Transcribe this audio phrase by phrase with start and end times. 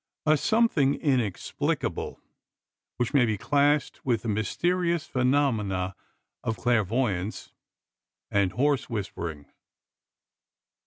[0.25, 2.19] A something inexplicable,
[2.97, 5.95] which may be classed with the mysterious phenomena
[6.43, 7.51] of clairvoyance
[8.31, 9.45] and "horse whispering."